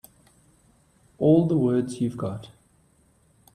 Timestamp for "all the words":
1.19-2.01